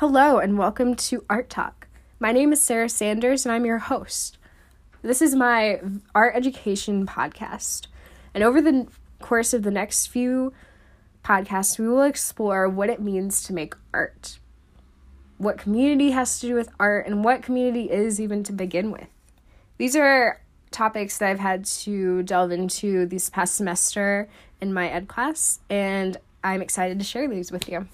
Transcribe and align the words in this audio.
Hello, 0.00 0.38
and 0.38 0.56
welcome 0.56 0.94
to 0.94 1.26
Art 1.28 1.50
Talk. 1.50 1.86
My 2.18 2.32
name 2.32 2.54
is 2.54 2.62
Sarah 2.62 2.88
Sanders, 2.88 3.44
and 3.44 3.52
I'm 3.52 3.66
your 3.66 3.76
host. 3.76 4.38
This 5.02 5.20
is 5.20 5.34
my 5.34 5.78
art 6.14 6.34
education 6.34 7.04
podcast. 7.04 7.86
And 8.32 8.42
over 8.42 8.62
the 8.62 8.86
course 9.20 9.52
of 9.52 9.62
the 9.62 9.70
next 9.70 10.06
few 10.06 10.54
podcasts, 11.22 11.78
we 11.78 11.86
will 11.86 12.00
explore 12.00 12.66
what 12.66 12.88
it 12.88 13.02
means 13.02 13.42
to 13.42 13.52
make 13.52 13.74
art, 13.92 14.38
what 15.36 15.58
community 15.58 16.12
has 16.12 16.40
to 16.40 16.46
do 16.46 16.54
with 16.54 16.70
art, 16.80 17.06
and 17.06 17.22
what 17.22 17.42
community 17.42 17.90
is 17.90 18.18
even 18.18 18.42
to 18.44 18.54
begin 18.54 18.90
with. 18.90 19.08
These 19.76 19.96
are 19.96 20.40
topics 20.70 21.18
that 21.18 21.28
I've 21.28 21.40
had 21.40 21.66
to 21.66 22.22
delve 22.22 22.52
into 22.52 23.04
this 23.04 23.28
past 23.28 23.54
semester 23.54 24.30
in 24.62 24.72
my 24.72 24.88
ed 24.88 25.08
class, 25.08 25.60
and 25.68 26.16
I'm 26.42 26.62
excited 26.62 26.98
to 27.00 27.04
share 27.04 27.28
these 27.28 27.52
with 27.52 27.68
you. 27.68 27.86